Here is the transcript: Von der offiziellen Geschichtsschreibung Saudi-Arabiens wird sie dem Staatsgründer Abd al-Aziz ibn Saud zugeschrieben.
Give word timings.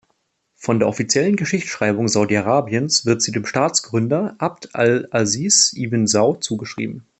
Von 0.55 0.79
der 0.79 0.87
offiziellen 0.87 1.35
Geschichtsschreibung 1.35 2.07
Saudi-Arabiens 2.07 3.05
wird 3.05 3.21
sie 3.21 3.31
dem 3.31 3.45
Staatsgründer 3.45 4.33
Abd 4.39 4.69
al-Aziz 4.73 5.73
ibn 5.75 6.07
Saud 6.07 6.43
zugeschrieben. 6.43 7.05